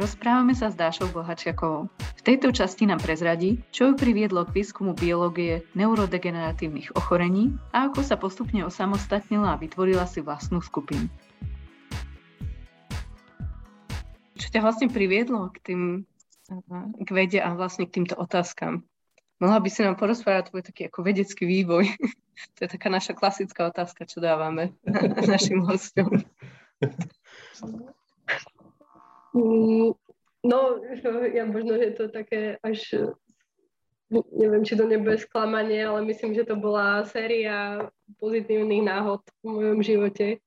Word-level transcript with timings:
Rozprávame 0.00 0.56
sa 0.56 0.72
s 0.72 0.80
Dášou 0.80 1.12
Bohačiakovou. 1.12 1.92
V 1.92 2.22
tejto 2.24 2.56
časti 2.56 2.88
nám 2.88 3.04
prezradí, 3.04 3.60
čo 3.68 3.92
ju 3.92 4.00
priviedlo 4.00 4.48
k 4.48 4.56
výskumu 4.56 4.96
biológie 4.96 5.68
neurodegeneratívnych 5.76 6.96
ochorení 6.96 7.52
a 7.68 7.84
ako 7.84 8.00
sa 8.00 8.16
postupne 8.16 8.64
osamostatnila 8.64 9.52
a 9.52 9.60
vytvorila 9.60 10.08
si 10.08 10.24
vlastnú 10.24 10.64
skupinu. 10.64 11.04
Čo 14.40 14.48
ťa 14.56 14.64
vlastne 14.64 14.88
priviedlo 14.88 15.52
k 15.52 15.68
tým 15.68 15.82
k 17.04 17.08
vede 17.12 17.36
a 17.44 17.52
vlastne 17.52 17.84
k 17.84 18.00
týmto 18.00 18.16
otázkam? 18.16 18.88
Mohla 19.36 19.60
by 19.60 19.68
si 19.68 19.84
nám 19.84 20.00
porozprávať 20.00 20.48
tvoj 20.48 20.64
taký 20.64 20.88
ako 20.88 21.04
vedecký 21.04 21.44
vývoj? 21.44 21.92
to 22.56 22.58
je 22.64 22.72
taká 22.72 22.88
naša 22.88 23.12
klasická 23.12 23.68
otázka, 23.68 24.08
čo 24.08 24.24
dávame 24.24 24.72
našim 25.28 25.60
hostom. 25.60 26.24
Mm, 29.34 29.94
no, 30.44 30.58
ja 31.36 31.44
možno, 31.46 31.78
že 31.78 31.94
to 31.94 32.08
také 32.10 32.58
až, 32.62 33.10
neviem, 34.10 34.66
či 34.66 34.74
to 34.74 34.86
nebude 34.86 35.18
sklamanie, 35.22 35.86
ale 35.86 36.02
myslím, 36.06 36.34
že 36.34 36.46
to 36.46 36.58
bola 36.58 37.06
séria 37.06 37.88
pozitívnych 38.18 38.82
náhod 38.82 39.22
v 39.42 39.46
mojom 39.46 39.80
živote, 39.82 40.42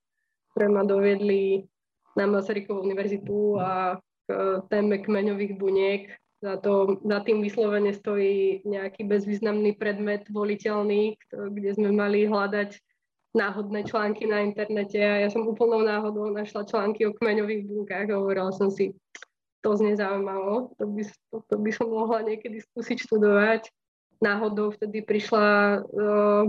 ktoré 0.51 0.67
ma 0.67 0.83
doviedli 0.83 1.67
na 2.13 2.29
Masarykovú 2.29 2.85
univerzitu 2.85 3.57
a 3.57 3.97
k 4.29 4.29
téme 4.69 5.01
kmeňových 5.01 5.53
buniek. 5.57 6.03
Za, 6.43 6.59
to, 6.59 6.99
za 7.07 7.23
tým 7.23 7.39
vyslovene 7.39 7.95
stojí 7.95 8.67
nejaký 8.67 9.07
bezvýznamný 9.07 9.79
predmet 9.79 10.27
voliteľný, 10.27 11.15
kde 11.31 11.69
sme 11.71 11.95
mali 11.95 12.27
hľadať 12.27 12.75
náhodné 13.33 13.83
články 13.83 14.29
na 14.29 14.45
internete 14.45 15.01
a 15.01 15.25
ja 15.25 15.29
som 15.33 15.49
úplnou 15.49 15.81
náhodou 15.81 16.29
našla 16.29 16.69
články 16.69 17.09
o 17.09 17.17
kmeňových 17.17 17.65
bunkách 17.65 18.07
a 18.13 18.19
hovorila 18.21 18.53
som 18.53 18.69
si, 18.69 18.93
to 19.65 19.73
znie 19.73 19.97
zaujímavo, 19.97 20.77
to 20.77 20.85
by, 20.85 21.01
to, 21.03 21.35
to 21.49 21.55
by 21.57 21.71
som 21.73 21.87
mohla 21.89 22.21
niekedy 22.21 22.61
skúsiť 22.61 22.97
študovať. 23.09 23.71
Náhodou 24.21 24.71
vtedy 24.71 25.01
prišla, 25.01 25.47
uh, 25.81 26.45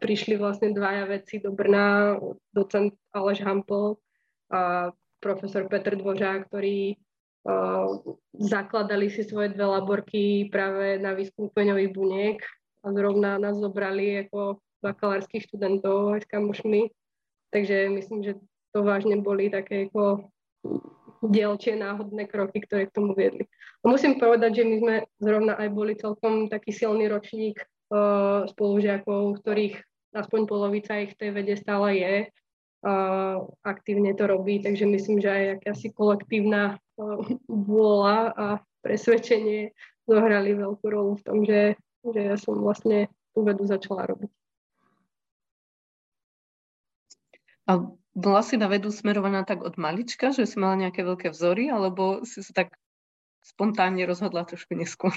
prišli 0.00 0.40
vlastne 0.40 0.72
dvaja 0.72 1.04
veci 1.06 1.44
do 1.44 1.52
Brna, 1.52 2.16
docent 2.54 2.96
Aleš 3.12 3.44
Hampel 3.44 4.00
a 4.48 4.90
profesor 5.18 5.68
Petr 5.68 5.98
Dvořák, 5.98 6.48
ktorí 6.48 6.94
uh, 6.94 8.00
zakladali 8.38 9.10
si 9.12 9.26
svoje 9.26 9.52
dve 9.52 9.66
laborky 9.66 10.48
práve 10.48 10.96
na 11.02 11.12
výskum 11.12 11.50
kmeňových 11.52 11.90
buniek 11.92 12.38
a 12.86 12.86
zrovna 12.94 13.36
nás 13.36 13.58
zobrali 13.58 14.24
ako 14.24 14.62
bakalárskych 14.82 15.46
študentov 15.46 16.18
aj 16.18 16.24
s 16.24 16.30
kamošmi, 16.30 16.92
takže 17.50 17.90
myslím, 17.92 18.20
že 18.22 18.32
to 18.72 18.84
vážne 18.84 19.18
boli 19.20 19.48
také 19.48 19.88
ako 19.88 20.30
dielčie 21.24 21.74
náhodné 21.74 22.30
kroky, 22.30 22.62
ktoré 22.62 22.86
k 22.86 22.94
tomu 22.94 23.14
viedli. 23.16 23.50
A 23.82 23.90
musím 23.90 24.22
povedať, 24.22 24.62
že 24.62 24.64
my 24.68 24.76
sme 24.78 24.94
zrovna 25.18 25.58
aj 25.58 25.68
boli 25.74 25.98
celkom 25.98 26.46
taký 26.46 26.70
silný 26.70 27.10
ročník 27.10 27.58
uh, 27.90 28.46
spolužiakov, 28.46 29.42
ktorých 29.42 29.82
aspoň 30.14 30.40
polovica 30.46 30.98
ich 31.02 31.14
v 31.14 31.18
tej 31.18 31.30
vede 31.34 31.54
stále 31.58 31.88
je, 31.98 32.14
uh, 32.86 33.36
aktívne 33.66 34.14
to 34.14 34.30
robí, 34.30 34.62
takže 34.62 34.86
myslím, 34.86 35.18
že 35.18 35.30
aj 35.30 35.44
akási 35.58 35.90
kolektívna 35.90 36.78
uh, 36.78 37.18
vôľa 37.50 38.18
a 38.34 38.46
presvedčenie 38.82 39.74
zohrali 40.06 40.54
veľkú 40.54 40.86
rolu 40.86 41.18
v 41.18 41.24
tom, 41.26 41.38
že, 41.42 41.74
že 42.06 42.20
ja 42.30 42.36
som 42.38 42.56
vlastne 42.62 43.10
tú 43.34 43.42
vedu 43.42 43.66
začala 43.66 44.06
robiť. 44.08 44.37
A 47.68 47.84
bola 48.16 48.40
si 48.40 48.56
na 48.56 48.66
vedu 48.66 48.88
smerovaná 48.88 49.44
tak 49.44 49.60
od 49.60 49.76
malička, 49.76 50.32
že 50.32 50.48
si 50.48 50.56
mala 50.56 50.80
nejaké 50.88 51.04
veľké 51.04 51.28
vzory, 51.30 51.68
alebo 51.68 52.24
si 52.24 52.40
sa 52.40 52.64
tak 52.64 52.74
spontánne 53.44 54.02
rozhodla 54.08 54.48
trošku 54.48 54.72
neskôr? 54.72 55.12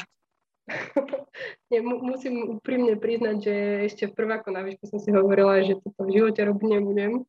Nie, 1.71 1.79
mu, 1.81 2.03
musím 2.03 2.59
úprimne 2.59 2.99
priznať, 2.99 3.37
že 3.41 3.55
ešte 3.87 4.03
v 4.11 4.15
prváku 4.19 4.51
na 4.51 4.61
výšku 4.61 4.85
som 4.91 4.99
si 4.99 5.09
hovorila, 5.09 5.63
že 5.63 5.79
toto 5.79 6.03
v 6.05 6.19
živote 6.19 6.41
robiť 6.43 6.67
nebudem, 6.67 7.23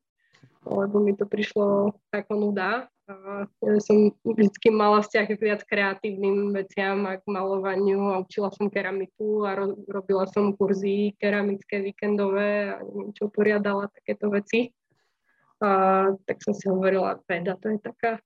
lebo 0.66 0.96
mi 0.98 1.14
to 1.14 1.24
prišlo 1.24 1.94
ako 2.10 2.32
nuda. 2.34 2.90
A 3.10 3.44
ja 3.66 3.82
som 3.82 4.14
vždy 4.22 4.68
mala 4.70 5.02
vzťah 5.02 5.26
viac 5.38 5.66
kreatívnym 5.66 6.54
veciam, 6.54 7.02
ako 7.02 7.26
malovaniu 7.30 8.14
a 8.14 8.22
učila 8.22 8.54
som 8.54 8.70
keramiku 8.70 9.42
a 9.42 9.58
ro- 9.58 9.78
robila 9.90 10.26
som 10.30 10.54
kurzy 10.54 11.18
keramické 11.18 11.82
víkendové 11.82 12.78
a 12.78 12.82
neviem 12.82 13.10
čo, 13.10 13.26
poriadala 13.26 13.90
takéto 13.90 14.30
veci. 14.30 14.70
A, 15.62 15.68
tak 16.26 16.42
som 16.42 16.58
si 16.58 16.66
hovorila, 16.66 17.22
veda 17.30 17.54
to 17.54 17.70
je 17.70 17.78
taká, 17.78 18.18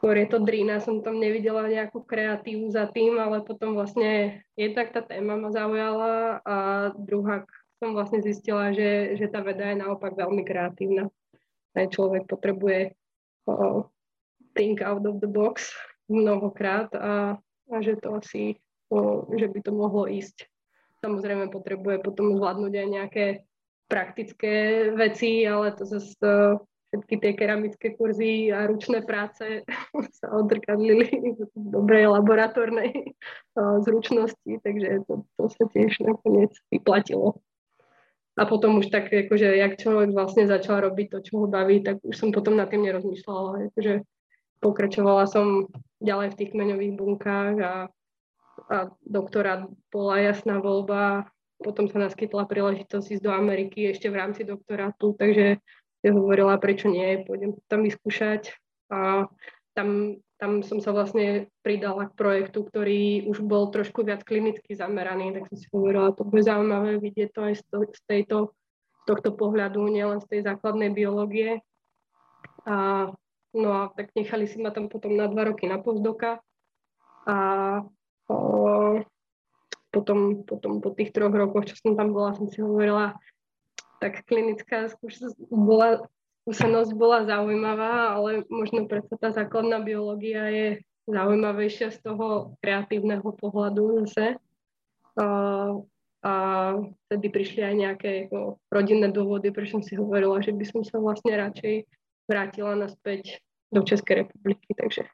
skôr 0.00 0.16
je 0.16 0.32
to 0.32 0.38
drína, 0.40 0.78
som 0.78 1.02
tam 1.02 1.18
nevidela 1.18 1.66
nejakú 1.66 2.06
kreatívu 2.06 2.70
za 2.70 2.86
tým, 2.88 3.18
ale 3.18 3.42
potom 3.42 3.74
vlastne 3.74 4.40
jednak 4.54 4.94
tá 4.94 5.02
téma 5.02 5.34
ma 5.34 5.50
zaujala 5.50 6.40
a 6.46 6.56
druhá 6.94 7.42
som 7.82 7.92
vlastne 7.92 8.24
zistila, 8.24 8.72
že, 8.72 9.18
že 9.20 9.26
tá 9.28 9.44
veda 9.44 9.72
je 9.72 9.82
naopak 9.82 10.16
veľmi 10.16 10.40
kreatívna. 10.46 11.12
Aj 11.76 11.84
človek 11.84 12.24
potrebuje 12.30 12.96
uh, 13.50 13.84
think 14.54 14.80
out 14.80 15.04
of 15.04 15.20
the 15.20 15.28
box 15.28 15.74
mnohokrát 16.08 16.88
a, 16.96 17.36
a 17.68 17.76
že 17.82 18.00
to 18.00 18.16
asi, 18.16 18.56
uh, 18.88 19.26
že 19.36 19.52
by 19.52 19.58
to 19.64 19.72
mohlo 19.72 20.08
ísť. 20.08 20.48
Samozrejme 21.04 21.52
potrebuje 21.52 22.04
potom 22.04 22.36
zvládnuť 22.36 22.72
aj 22.72 22.88
nejaké 22.88 23.24
praktické 23.90 24.86
veci, 24.94 25.42
ale 25.42 25.74
to 25.74 25.82
zase 25.82 26.14
všetky 26.90 27.14
tie 27.22 27.32
keramické 27.38 27.94
kurzy 27.94 28.50
a 28.50 28.66
ručné 28.66 29.02
práce 29.02 29.62
sa 30.18 30.26
odrkadlili 30.34 31.10
v 31.34 31.66
dobrej 31.74 32.06
laboratórnej 32.10 33.14
zručnosti, 33.82 34.62
takže 34.62 35.06
to, 35.06 35.26
to 35.38 35.44
sa 35.50 35.64
tiež 35.70 36.02
nakoniec 36.02 36.50
vyplatilo. 36.70 37.38
A 38.38 38.46
potom 38.46 38.78
už 38.80 38.88
tak, 38.88 39.12
akože, 39.12 39.58
jak 39.58 39.76
človek 39.76 40.16
vlastne 40.16 40.48
začal 40.48 40.80
robiť 40.80 41.06
to, 41.12 41.18
čo 41.20 41.32
ho 41.44 41.46
baví, 41.50 41.82
tak 41.84 42.00
už 42.00 42.14
som 42.14 42.30
potom 42.32 42.56
nad 42.56 42.70
tým 42.72 42.86
nerozmýšľala. 42.88 43.68
Akože 43.74 44.06
pokračovala 44.64 45.28
som 45.28 45.68
ďalej 46.00 46.32
v 46.32 46.38
tých 46.38 46.50
kmeňových 46.56 46.94
bunkách 46.96 47.56
a, 47.60 47.74
a 48.70 48.76
doktorát 49.04 49.68
bola 49.92 50.16
jasná 50.24 50.56
voľba 50.62 51.28
potom 51.60 51.86
sa 51.92 52.00
naskytla 52.00 52.48
príležitosť 52.48 53.20
ísť 53.20 53.24
do 53.24 53.32
Ameriky 53.32 53.92
ešte 53.92 54.08
v 54.08 54.18
rámci 54.18 54.42
doktorátu, 54.48 55.12
takže 55.14 55.60
ja 56.00 56.10
hovorila, 56.16 56.56
prečo 56.56 56.88
nie, 56.88 57.20
pôjdem 57.28 57.60
tam 57.68 57.84
vyskúšať. 57.84 58.56
A 58.88 59.28
tam, 59.76 60.18
tam 60.40 60.64
som 60.64 60.80
sa 60.80 60.96
vlastne 60.96 61.52
pridala 61.60 62.08
k 62.08 62.16
projektu, 62.16 62.64
ktorý 62.64 63.28
už 63.28 63.44
bol 63.44 63.68
trošku 63.68 64.02
viac 64.02 64.24
klinicky 64.24 64.72
zameraný, 64.72 65.36
tak 65.36 65.52
som 65.52 65.56
si 65.60 65.68
hovorila, 65.68 66.16
to 66.16 66.24
bude 66.24 66.42
zaujímavé 66.42 66.96
vidieť 66.98 67.28
to 67.36 67.40
aj 67.44 67.54
z, 67.60 67.62
to, 67.68 67.78
z 67.92 68.00
tejto, 68.08 68.36
tohto 69.04 69.30
pohľadu, 69.36 69.84
nielen 69.92 70.24
z 70.24 70.26
tej 70.26 70.40
základnej 70.48 70.90
biológie. 70.90 71.60
A, 72.64 73.08
no 73.52 73.68
a 73.76 73.92
tak 73.92 74.16
nechali 74.16 74.48
si 74.48 74.56
ma 74.56 74.72
tam 74.72 74.88
potom 74.88 75.12
na 75.12 75.28
dva 75.28 75.52
roky 75.52 75.68
na 75.68 75.76
postdoka. 75.76 76.40
A 77.28 77.36
potom, 79.90 80.46
potom 80.46 80.78
po 80.78 80.94
tých 80.94 81.10
troch 81.10 81.34
rokoch, 81.34 81.66
čo 81.66 81.76
som 81.78 81.98
tam 81.98 82.14
bola, 82.14 82.34
som 82.38 82.46
si 82.46 82.62
hovorila, 82.62 83.18
tak 84.00 84.24
klinická 84.24 84.88
skúsenosť 84.88 85.36
bola, 85.50 86.06
skúsenosť 86.46 86.92
bola 86.96 87.28
zaujímavá, 87.28 88.16
ale 88.16 88.48
možno 88.48 88.88
predsa 88.88 89.14
tá 89.20 89.28
základná 89.34 89.82
biológia 89.82 90.48
je 90.48 90.68
zaujímavejšia 91.10 91.92
z 91.92 91.98
toho 92.00 92.56
kreatívneho 92.64 93.26
pohľadu 93.26 94.06
zase. 94.06 94.38
A, 95.18 95.26
a 96.24 96.32
vtedy 97.06 97.26
prišli 97.28 97.60
aj 97.60 97.74
nejaké 97.76 98.10
ako, 98.30 98.62
rodinné 98.72 99.10
dôvody, 99.12 99.52
prečo 99.52 99.78
som 99.78 99.84
si 99.84 99.98
hovorila, 99.98 100.40
že 100.40 100.54
by 100.54 100.64
som 100.64 100.80
sa 100.86 100.96
vlastne 101.02 101.34
radšej 101.36 101.84
vrátila 102.30 102.78
naspäť 102.78 103.42
do 103.74 103.82
Českej 103.82 104.26
republiky, 104.26 104.70
takže, 104.74 105.06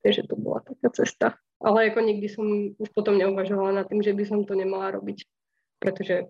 takže 0.00 0.22
to 0.30 0.34
bola 0.38 0.62
taká 0.62 0.88
cesta. 0.94 1.26
Ale 1.56 1.88
ako 1.88 2.00
nikdy 2.04 2.28
som 2.28 2.46
už 2.76 2.88
potom 2.92 3.16
neuvažovala 3.16 3.82
nad 3.82 3.86
tým, 3.88 4.04
že 4.04 4.12
by 4.12 4.24
som 4.28 4.44
to 4.44 4.52
nemala 4.52 4.92
robiť, 4.92 5.24
pretože 5.80 6.28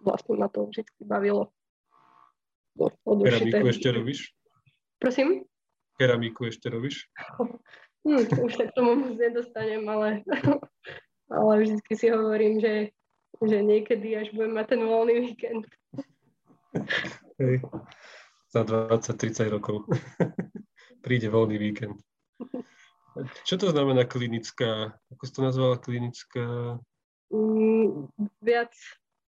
vlastne 0.00 0.40
ma 0.40 0.48
to 0.48 0.64
vždy 0.68 0.88
bavilo. 1.04 1.52
Keramiku 2.78 3.68
ešte 3.68 3.88
robíš? 3.92 4.32
Prosím? 4.96 5.44
Keramiku 6.00 6.48
ešte 6.48 6.72
robíš? 6.72 7.06
Hm, 8.02 8.26
už 8.34 8.58
sa 8.58 8.66
k 8.66 8.74
tomu 8.74 8.98
moc 8.98 9.14
nedostanem, 9.14 9.86
ale, 9.86 10.26
ale 11.38 11.52
vždy 11.62 11.78
si 11.94 12.10
hovorím, 12.10 12.58
že, 12.58 12.90
že 13.38 13.62
niekedy 13.62 14.18
až 14.18 14.34
budem 14.34 14.58
mať 14.58 14.74
ten 14.74 14.82
voľný 14.82 15.14
víkend. 15.22 15.70
Hej. 17.38 17.62
Za 18.50 18.66
20-30 18.66 19.54
rokov 19.54 19.86
príde 21.06 21.30
voľný 21.30 21.62
víkend. 21.62 21.94
Čo 23.44 23.60
to 23.60 23.66
znamená 23.72 24.08
klinická? 24.08 24.96
Ako 25.12 25.22
si 25.28 25.32
to 25.32 25.40
nazvala 25.44 25.76
klinická? 25.76 26.76
Mm, 27.32 28.08
viac, 28.40 28.72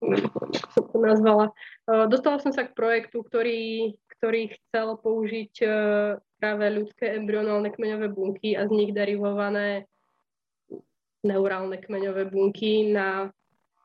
ako 0.00 0.68
som 0.72 0.84
to 0.88 0.98
nazvala. 1.00 1.44
Uh, 1.88 2.04
dostala 2.08 2.40
som 2.40 2.52
sa 2.52 2.68
k 2.68 2.76
projektu, 2.76 3.24
ktorý, 3.24 3.92
ktorý 4.16 4.52
chcel 4.56 4.96
použiť 5.00 5.52
uh, 5.64 6.16
práve 6.40 6.64
ľudské 6.68 7.16
embryonálne 7.16 7.72
kmeňové 7.72 8.12
bunky 8.12 8.52
a 8.56 8.68
z 8.68 8.72
nich 8.72 8.90
derivované 8.92 9.88
neurálne 11.24 11.80
kmeňové 11.80 12.28
bunky 12.28 12.92
na 12.92 13.32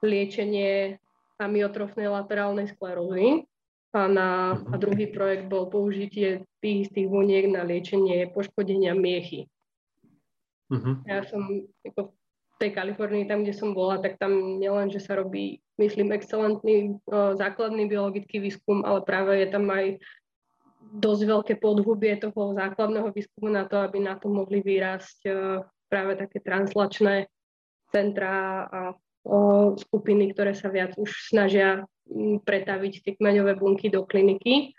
liečenie 0.04 1.00
amyotrofnej 1.40 2.12
laterálnej 2.12 2.68
sklerózy. 2.76 3.48
A, 3.90 4.06
na, 4.06 4.54
a 4.70 4.76
druhý 4.78 5.10
projekt 5.10 5.50
bol 5.50 5.66
použitie 5.66 6.46
tých 6.62 6.92
istých 6.92 7.10
buniek 7.10 7.50
na 7.50 7.66
liečenie 7.66 8.30
poškodenia 8.30 8.94
miechy. 8.94 9.50
Uh-huh. 10.70 10.96
Ja 11.10 11.26
som 11.26 11.66
ako 11.82 12.14
v 12.14 12.56
tej 12.62 12.72
Kalifornii, 12.76 13.26
tam, 13.26 13.42
kde 13.42 13.56
som 13.56 13.74
bola, 13.74 13.98
tak 13.98 14.22
tam 14.22 14.60
nielen, 14.62 14.94
že 14.94 15.02
sa 15.02 15.18
robí, 15.18 15.64
myslím, 15.80 16.14
excelentný 16.14 17.00
o, 17.08 17.34
základný 17.34 17.88
biologický 17.88 18.38
výskum, 18.44 18.84
ale 18.84 19.02
práve 19.02 19.40
je 19.40 19.48
tam 19.50 19.66
aj 19.72 19.98
dosť 21.00 21.22
veľké 21.26 21.54
podhubie 21.58 22.20
toho 22.20 22.54
základného 22.54 23.10
výskumu 23.16 23.50
na 23.50 23.64
to, 23.66 23.80
aby 23.80 24.04
na 24.04 24.20
to 24.20 24.28
mohli 24.28 24.60
vyrásť 24.60 25.20
o, 25.26 25.32
práve 25.88 26.20
také 26.20 26.44
translačné 26.44 27.32
centra 27.90 28.68
a 28.70 28.82
o, 29.24 29.74
skupiny, 29.80 30.36
ktoré 30.36 30.52
sa 30.52 30.68
viac 30.68 30.94
už 31.00 31.32
snažia 31.32 31.88
pretaviť 32.44 32.94
tie 33.06 33.14
kmeňové 33.16 33.56
bunky 33.56 33.88
do 33.88 34.04
kliniky. 34.04 34.76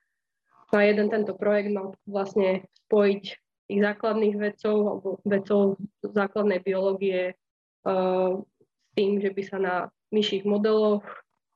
No 0.70 0.78
a 0.78 0.86
jeden 0.86 1.10
tento 1.10 1.34
projekt 1.34 1.70
mal 1.74 1.98
vlastne 2.06 2.66
spojiť 2.86 3.24
tých 3.70 3.86
základných 3.86 4.34
vedcov 4.34 4.76
alebo 4.82 5.08
vedcov 5.22 5.78
základnej 6.02 6.58
biológie 6.58 7.38
uh, 7.86 8.42
s 8.42 8.88
tým, 8.98 9.22
že 9.22 9.30
by 9.30 9.42
sa 9.46 9.56
na 9.62 9.74
myších 10.10 10.42
modeloch 10.42 11.06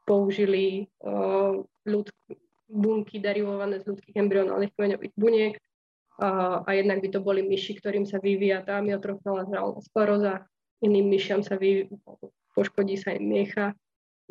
použili 0.07 0.87
uh, 1.03 1.59
ľud, 1.83 2.07
bunky 2.71 3.19
derivované 3.19 3.83
z 3.83 3.91
ľudských 3.91 4.15
embryonálnych 4.15 4.71
kmeňových 4.79 5.15
buniek 5.19 5.59
uh, 6.23 6.63
a 6.63 6.71
jednak 6.79 7.03
by 7.03 7.11
to 7.11 7.19
boli 7.19 7.43
myši, 7.43 7.83
ktorým 7.83 8.07
sa 8.07 8.23
vyvíja 8.23 8.63
tá 8.63 8.79
amyotrofná 8.79 9.43
laterálna 9.43 9.83
skleróza, 9.83 10.47
iným 10.87 11.11
myšiam 11.11 11.43
sa 11.43 11.59
vyvíja, 11.59 11.91
poškodí 12.55 12.95
sa 12.95 13.11
im 13.11 13.27
miecha 13.27 13.75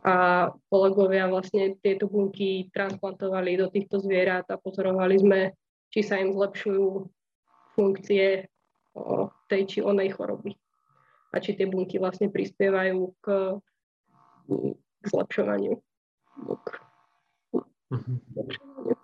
a 0.08 0.48
kolegovia 0.72 1.28
vlastne 1.28 1.76
tieto 1.84 2.08
bunky 2.08 2.72
transplantovali 2.74 3.60
do 3.60 3.68
týchto 3.70 4.02
zvierat 4.02 4.48
a 4.50 4.58
pozorovali 4.58 5.20
sme, 5.20 5.40
či 5.94 6.02
sa 6.02 6.18
im 6.18 6.34
zlepšujú 6.34 7.12
funkcie 7.74 8.48
tej 9.50 9.62
či 9.66 9.80
onej 9.82 10.14
choroby 10.14 10.54
a 11.34 11.42
či 11.42 11.58
tie 11.58 11.66
bunky 11.66 11.98
vlastne 11.98 12.30
prispievajú 12.30 13.10
k, 13.18 13.58
k 15.02 15.06
zlepšovaniu. 15.10 15.74
K 16.46 16.70
mhm. 17.90 18.14
zlepšovaniu. 18.38 18.96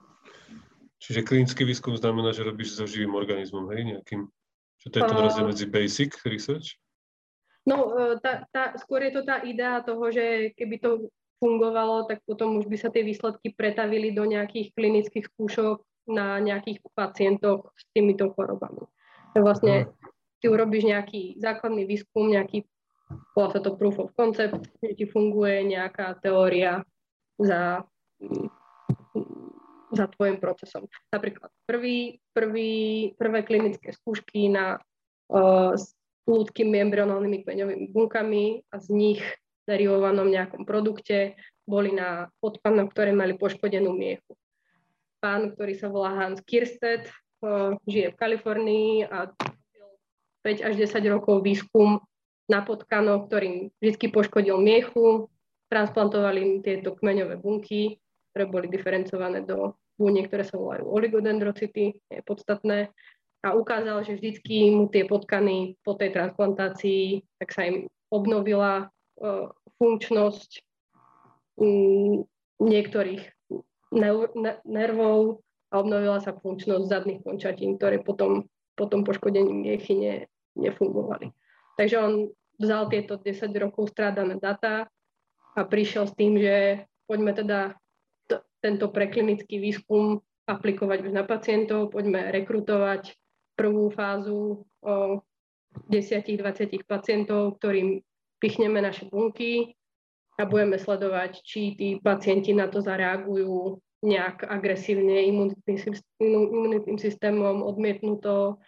Čiže 0.99 1.25
klinický 1.25 1.65
výskum 1.65 1.97
znamená, 1.97 2.29
že 2.35 2.45
robíš 2.45 2.77
so 2.77 2.85
živým 2.85 3.17
organizmom, 3.17 3.65
hej, 3.73 3.97
nejakým? 3.97 4.29
Čo 4.77 4.87
to 4.93 4.95
je 5.01 5.03
ten 5.09 5.17
rozdiel 5.17 5.47
medzi 5.49 5.65
basic 5.65 6.13
research? 6.27 6.77
No, 7.65 7.91
e, 7.97 8.21
tá, 8.21 8.45
tá, 8.53 8.77
skôr 8.77 9.03
je 9.09 9.17
to 9.17 9.21
tá 9.25 9.41
idea 9.41 9.81
toho, 9.81 10.05
že 10.13 10.53
keby 10.53 10.77
to 10.77 11.09
fungovalo, 11.41 12.05
tak 12.05 12.21
potom 12.29 12.61
už 12.61 12.69
by 12.69 12.77
sa 12.77 12.93
tie 12.93 13.01
výsledky 13.01 13.55
pretavili 13.55 14.13
do 14.13 14.27
nejakých 14.27 14.75
klinických 14.75 15.25
skúšok 15.33 15.81
na 16.09 16.41
nejakých 16.41 16.81
pacientoch 16.97 17.69
s 17.77 17.85
týmito 17.93 18.33
chorobami. 18.33 18.83
Vlastne 19.37 19.93
ty 20.41 20.49
urobíš 20.49 20.89
nejaký 20.89 21.37
základný 21.37 21.85
výskum, 21.85 22.33
nejaký, 22.33 22.65
volá 23.37 23.53
sa 23.53 23.61
to 23.61 23.77
proof 23.77 24.01
of 24.01 24.11
concept, 24.17 24.67
že 24.81 24.97
ti 24.97 25.05
funguje 25.05 25.69
nejaká 25.69 26.17
teória 26.19 26.81
za, 27.37 27.85
za 29.93 30.05
tvojim 30.17 30.41
procesom. 30.41 30.89
Napríklad 31.13 31.53
prvý, 31.69 32.17
prvý, 32.33 32.73
prvé 33.15 33.39
klinické 33.45 33.93
skúšky 33.93 34.49
na 34.49 34.81
uh, 35.29 35.77
ľudskými 36.25 36.77
embryonálnymi 36.89 37.45
kmeňovými 37.45 37.87
bunkami 37.93 38.65
a 38.73 38.75
z 38.81 38.87
nich 38.93 39.21
derivovanom 39.69 40.29
nejakom 40.29 40.65
produkte 40.65 41.37
boli 41.69 41.93
na 41.93 42.33
odpanoch, 42.41 42.89
ktoré 42.89 43.13
mali 43.13 43.37
poškodenú 43.37 43.93
miechu. 43.93 44.33
Pán, 45.19 45.51
ktorý 45.53 45.73
sa 45.75 45.91
volá 45.91 46.15
Hans 46.15 46.39
Kirsted, 46.47 47.11
žije 47.87 48.15
v 48.15 48.19
Kalifornii 48.19 48.91
a 49.07 49.31
5 50.43 50.67
až 50.67 50.73
10 50.79 51.03
rokov 51.11 51.43
výskum 51.43 51.99
na 52.47 52.63
potkanoch, 52.63 53.27
ktorým 53.27 53.69
vždy 53.83 54.07
poškodil 54.09 54.57
miechu, 54.57 55.27
transplantovali 55.69 56.39
im 56.41 56.53
tieto 56.63 56.97
kmeňové 56.97 57.37
bunky, 57.37 57.99
ktoré 58.31 58.43
boli 58.49 58.67
diferencované 58.71 59.45
do 59.45 59.77
buniek, 59.99 60.31
ktoré 60.31 60.47
sa 60.47 60.55
volajú 60.57 60.87
oligodendrocity, 60.87 61.99
je 61.99 62.21
podstatné, 62.23 62.89
a 63.39 63.55
ukázal, 63.55 64.03
že 64.03 64.19
vždycky 64.19 64.67
mu 64.75 64.91
tie 64.91 65.07
potkany 65.07 65.79
po 65.83 65.95
tej 65.95 66.11
transplantácii, 66.11 67.23
tak 67.39 67.55
sa 67.55 67.71
im 67.71 67.87
obnovila 68.11 68.91
uh, 68.91 69.47
funkčnosť 69.79 70.59
um, 71.55 72.27
niektorých 72.59 73.23
nervov 74.65 75.41
a 75.69 75.73
obnovila 75.81 76.17
sa 76.21 76.33
funkčnosť 76.33 76.85
zadných 76.89 77.21
končatín, 77.25 77.77
ktoré 77.77 78.01
potom, 78.01 78.45
potom 78.73 79.05
poškodení 79.05 79.53
miechy 79.53 79.93
ne, 79.97 80.15
nefungovali. 80.57 81.33
Takže 81.77 81.95
on 81.97 82.13
vzal 82.59 82.89
tieto 82.89 83.17
10 83.17 83.49
rokov 83.61 83.93
strádané 83.93 84.37
data 84.37 84.89
a 85.55 85.59
prišiel 85.63 86.09
s 86.09 86.13
tým, 86.17 86.37
že 86.37 86.85
poďme 87.05 87.31
teda 87.33 87.59
t- 88.27 88.43
tento 88.61 88.91
preklinický 88.91 89.61
výskum 89.61 90.21
aplikovať 90.49 91.05
už 91.05 91.11
na 91.13 91.23
pacientov, 91.23 91.93
poďme 91.93 92.33
rekrutovať 92.33 93.13
prvú 93.53 93.93
fázu 93.93 94.65
o 94.81 95.21
10-20 95.87 96.81
pacientov, 96.89 97.61
ktorým 97.61 98.01
pichneme 98.41 98.81
naše 98.81 99.05
bunky 99.05 99.78
a 100.39 100.47
budeme 100.47 100.79
sledovať, 100.79 101.43
či 101.43 101.75
tí 101.75 101.87
pacienti 101.99 102.55
na 102.55 102.71
to 102.71 102.79
zareagujú 102.79 103.83
nejak 103.99 104.47
agresívne 104.47 105.27
imunitným 105.27 106.95
systémom, 106.95 107.59
odmietnuto, 107.67 108.63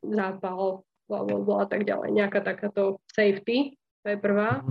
zápal, 0.00 0.80
bla, 1.04 1.20
bla, 1.28 1.38
bla, 1.44 1.60
tak 1.68 1.84
ďalej. 1.84 2.16
Nejaká 2.16 2.40
takáto 2.40 3.04
safety, 3.12 3.76
to 4.00 4.06
je 4.08 4.16
prvá. 4.16 4.64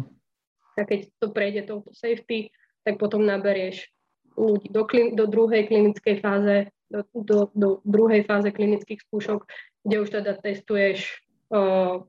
A 0.74 0.82
keď 0.82 1.14
to 1.22 1.30
prejde 1.30 1.70
touto 1.70 1.94
safety, 1.94 2.50
tak 2.82 2.98
potom 2.98 3.22
naberieš 3.22 3.86
ľudí 4.34 4.74
do, 4.74 4.90
klin- 4.90 5.14
do 5.14 5.30
druhej 5.30 5.70
klinickej 5.70 6.18
fáze 6.24 6.74
do, 6.90 7.06
do, 7.14 7.38
do 7.54 7.70
druhej 7.86 8.26
fáze 8.26 8.50
klinických 8.50 9.06
skúšok, 9.06 9.46
kde 9.86 9.96
už 10.02 10.10
teda 10.10 10.34
testuješ 10.42 11.22
uh, 11.54 12.02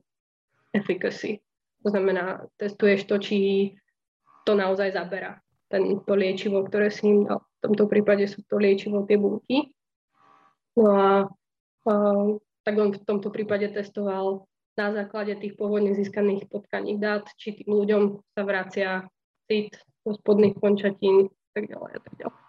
efficacy. 0.73 1.45
To 1.85 1.93
znamená, 1.93 2.45
testuješ 2.57 3.05
to, 3.05 3.21
či 3.21 3.37
to 4.45 4.51
naozaj 4.57 4.91
zabera 4.93 5.41
ten, 5.71 6.03
to 6.03 6.13
liečivo, 6.13 6.67
ktoré 6.67 6.91
si 6.91 7.07
im 7.07 7.23
dal. 7.23 7.39
V 7.63 7.71
tomto 7.71 7.87
prípade 7.87 8.27
sú 8.27 8.43
to 8.43 8.59
liečivo 8.59 9.07
tie 9.07 9.15
bunky. 9.15 9.71
No 10.75 10.89
a 10.91 11.09
uh, 11.87 12.27
tak 12.67 12.75
on 12.75 12.91
v 12.91 13.01
tomto 13.07 13.31
prípade 13.31 13.71
testoval 13.71 14.45
na 14.75 14.87
základe 14.91 15.35
tých 15.39 15.55
pôvodne 15.55 15.95
získaných 15.95 16.51
potkaných 16.51 16.99
dát, 16.99 17.25
či 17.39 17.55
tým 17.55 17.71
ľuďom 17.71 18.19
sa 18.35 18.41
vracia 18.43 19.07
cit 19.47 19.79
do 20.03 20.15
spodných 20.15 20.57
končatín 20.59 21.27
a 21.27 21.49
tak 21.55 21.65
ďalej 21.71 21.91
a 21.91 21.99
tak 21.99 22.13
ďalej. 22.19 22.41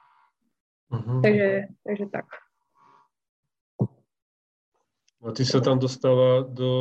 Uh-huh. 0.93 1.21
Takže, 1.25 1.49
takže 1.87 2.07
tak. 2.13 2.27
A 5.23 5.31
ty 5.31 5.45
sa 5.47 5.63
tam 5.63 5.79
dostala 5.79 6.43
do, 6.51 6.73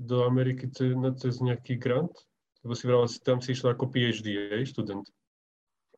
do 0.00 0.24
Ameriky 0.24 0.72
cez, 0.72 0.96
cez 1.20 1.34
nejaký 1.44 1.76
grant? 1.76 2.16
Lebo 2.64 2.72
si 2.72 2.84
vrala, 2.88 3.06
tam 3.20 3.38
si 3.44 3.52
išla 3.52 3.76
ako 3.76 3.92
PhD, 3.92 4.56
hej, 4.56 4.72
študent. 4.72 5.04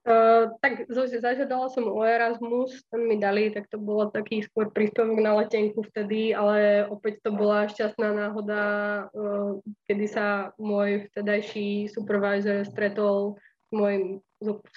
Uh, 0.07 0.55
tak 0.63 0.87
zažiadala 0.87 1.67
som 1.67 1.91
o 1.91 1.99
Erasmus, 2.07 2.79
ten 2.95 3.11
mi 3.11 3.19
dali, 3.19 3.51
tak 3.51 3.67
to 3.67 3.75
bolo 3.75 4.07
taký 4.07 4.39
skôr 4.39 4.71
príspevok 4.71 5.19
na 5.19 5.35
letenku 5.35 5.83
vtedy, 5.83 6.31
ale 6.31 6.87
opäť 6.87 7.27
to 7.27 7.35
bola 7.35 7.67
šťastná 7.67 8.15
náhoda, 8.15 8.63
uh, 9.11 9.59
kedy 9.91 10.07
sa 10.07 10.55
môj 10.63 11.11
vtedajší 11.11 11.91
supervisor 11.91 12.63
stretol 12.63 13.35
s 13.67 13.71
môjim 13.75 14.23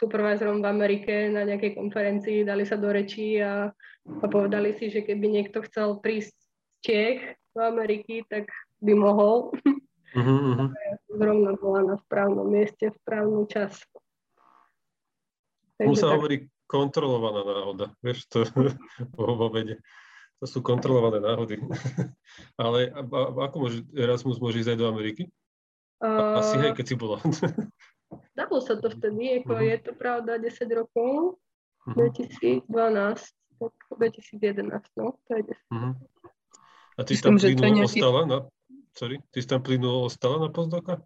supervisorom 0.01 0.65
v 0.65 0.69
Amerike 0.74 1.29
na 1.29 1.46
nejakej 1.46 1.77
konferencii, 1.77 2.41
dali 2.41 2.65
sa 2.65 2.81
do 2.81 2.89
rečí 2.89 3.38
a, 3.38 3.69
a 4.10 4.25
povedali 4.25 4.74
si, 4.81 4.89
že 4.89 5.05
keby 5.05 5.29
niekto 5.29 5.62
chcel 5.62 6.01
prísť 6.01 6.34
z 6.34 6.48
Čech 6.81 7.19
do 7.53 7.62
Ameriky, 7.69 8.25
tak 8.25 8.50
by 8.81 8.98
mohol. 8.98 9.53
Uh-huh, 10.10 10.74
Zrovna 11.10 11.54
bola 11.58 11.82
na 11.94 11.96
správnom 12.01 12.50
mieste 12.50 12.89
v 12.89 12.96
správny 13.06 13.46
čas. 13.46 13.78
Mu 15.80 15.94
sa 15.94 16.10
tak... 16.10 16.16
hovorí 16.18 16.36
kontrolovaná 16.70 17.42
náhoda, 17.46 17.86
vieš, 18.01 18.30
to 18.30 18.46
vo 19.18 19.48
vede. 19.50 19.82
To 20.39 20.46
sú 20.48 20.63
kontrolované 20.63 21.20
náhody. 21.20 21.60
Ale 22.62 22.94
a, 22.96 23.01
a, 23.04 23.20
ako 23.50 23.56
môže, 23.60 23.84
Erasmus 23.92 24.39
môže 24.39 24.63
ísť 24.63 24.72
aj 24.75 24.80
do 24.80 24.88
Ameriky? 24.88 25.24
Uh... 26.00 26.39
Asi 26.39 26.56
hej, 26.63 26.72
keď 26.78 26.86
si 26.88 26.96
bola. 26.96 27.20
Dalo 28.39 28.63
sa 28.63 28.80
to 28.80 28.88
vtedy, 28.88 29.44
ako 29.44 29.51
uh-huh. 29.60 29.68
je 29.68 29.78
to 29.84 29.92
pravda 29.94 30.39
10 30.39 30.80
rokov, 30.80 31.42
uh-huh. 31.89 32.08
Mhm. 32.08 32.63
2012, 32.63 33.60
tak 33.60 33.74
2011, 34.00 35.00
no, 35.00 35.20
to 35.28 35.32
je 35.36 35.44
10. 35.44 35.75
Uh-huh. 35.75 35.94
A 36.96 37.01
ty 37.04 37.13
Myslím, 37.16 37.36
tam 37.36 37.44
plynulo 37.44 37.84
nejaký... 37.84 38.00
ostala 38.00 38.22
na... 38.28 38.38
Sorry, 39.00 39.15
ty 39.32 39.39
tam 39.48 39.63
plynulo 39.63 40.12
ostala 40.12 40.44
na 40.44 40.51
postdoka? 40.51 41.00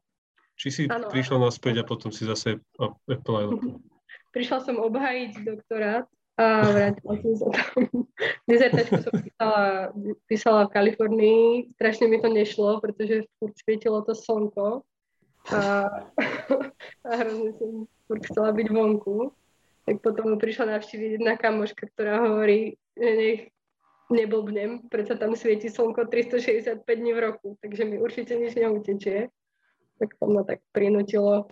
Či 0.58 0.68
si 0.74 0.84
ano, 0.90 1.14
prišla 1.14 1.38
naspäť 1.38 1.82
a 1.82 1.84
potom 1.86 2.10
si 2.10 2.26
zase 2.26 2.58
applyla? 2.82 3.54
Prišla 4.34 4.66
som 4.66 4.82
obhajiť 4.82 5.46
doktorát 5.46 6.10
a 6.42 6.46
vrátila 6.74 7.14
som 7.22 7.34
sa 7.38 7.48
tam. 7.54 7.86
Dizertačku 8.50 8.98
som 8.98 9.14
písala, 9.14 9.62
písala 10.26 10.62
v 10.66 10.74
Kalifornii. 10.74 11.46
Strašne 11.78 12.10
mi 12.10 12.18
to 12.18 12.34
nešlo, 12.34 12.82
pretože 12.82 13.30
furt 13.38 13.54
svietilo 13.62 14.02
to 14.02 14.18
slnko. 14.18 14.82
A, 15.54 15.86
a 17.06 17.12
hrozne 17.14 17.54
som 17.62 17.86
furt 18.10 18.26
chcela 18.26 18.58
byť 18.58 18.68
vonku. 18.74 19.38
Tak 19.86 20.02
potom 20.02 20.42
prišla 20.42 20.82
navštíviť 20.82 21.22
jedna 21.22 21.38
kamoška, 21.38 21.86
ktorá 21.94 22.26
hovorí, 22.26 22.74
že 22.98 23.10
nech 23.14 23.42
neblbnem, 24.12 24.92
predsa 24.92 25.16
tam 25.16 25.36
svieti 25.36 25.72
slnko 25.72 26.08
365 26.12 26.84
dní 26.84 27.12
v 27.14 27.20
roku, 27.20 27.48
takže 27.62 27.86
mi 27.86 28.02
určite 28.02 28.36
nič 28.36 28.56
neutečie. 28.56 29.32
Tak 30.00 30.10
to 30.20 30.26
ma 30.28 30.44
tak 30.44 30.60
prinútilo 30.74 31.48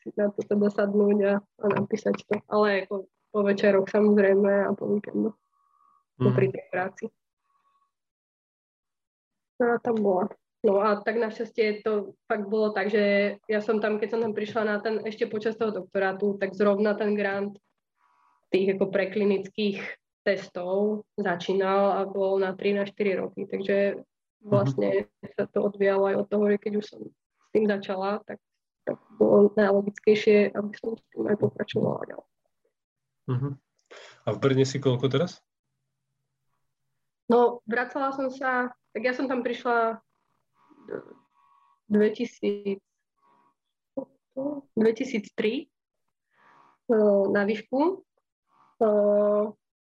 si 0.00 0.08
na 0.16 0.32
to 0.32 0.40
teda 0.42 0.68
sadnúť 0.72 1.18
a, 1.28 1.34
a 1.40 1.66
napísať 1.68 2.24
to. 2.24 2.40
Ale 2.48 2.86
ako 2.86 3.06
po 3.30 3.40
večeroch 3.44 3.86
samozrejme 3.86 4.66
a 4.66 4.70
po 4.72 4.88
víkendoch. 4.88 5.36
Mm. 6.20 6.34
Pri 6.36 6.46
tej 6.52 6.64
práci. 6.72 7.04
No 9.60 9.64
a 9.72 9.78
tam 9.80 9.96
bola. 10.00 10.26
No 10.60 10.76
a 10.84 11.00
tak 11.00 11.16
našťastie 11.16 11.80
to 11.80 12.12
fakt 12.28 12.44
bolo 12.44 12.76
tak, 12.76 12.92
že 12.92 13.36
ja 13.48 13.60
som 13.64 13.80
tam, 13.80 13.96
keď 13.96 14.08
som 14.12 14.20
tam 14.20 14.36
prišla 14.36 14.62
na 14.68 14.76
ten, 14.80 15.00
ešte 15.08 15.24
počas 15.24 15.56
toho 15.56 15.72
doktorátu, 15.72 16.36
tak 16.36 16.52
zrovna 16.52 16.92
ten 16.92 17.16
grant 17.16 17.56
tých 18.52 18.76
ako 18.76 18.92
preklinických 18.92 19.80
testov 20.24 21.08
začínal 21.16 21.96
a 21.96 22.00
bol 22.04 22.36
na 22.36 22.52
3 22.52 22.76
na 22.76 22.84
4 22.84 23.20
roky, 23.20 23.48
takže 23.48 24.04
vlastne 24.44 25.08
sa 25.36 25.44
to 25.48 25.68
odvíjalo 25.68 26.12
aj 26.12 26.16
od 26.24 26.26
toho, 26.28 26.44
že 26.52 26.56
keď 26.60 26.72
už 26.80 26.86
som 26.86 27.00
s 27.04 27.48
tým 27.52 27.64
začala, 27.68 28.20
tak, 28.24 28.38
tak 28.84 28.96
bolo 29.16 29.52
najlogickejšie, 29.56 30.52
aby 30.52 30.72
som 30.76 30.96
s 30.96 31.02
tým 31.12 31.24
aj 31.28 31.36
pokračovala 31.40 32.00
ďalej. 32.08 32.28
Uh-huh. 33.30 33.52
A 34.24 34.28
v 34.32 34.38
Brne 34.40 34.64
si 34.64 34.80
koľko 34.80 35.06
teraz? 35.12 35.40
No, 37.30 37.62
vracala 37.62 38.10
som 38.10 38.26
sa, 38.32 38.74
tak 38.90 39.06
ja 39.06 39.14
som 39.14 39.30
tam 39.30 39.46
prišla 39.46 40.02
2000, 41.86 42.82
2003 44.74 45.70
na 47.30 47.42
výšku. 47.46 48.02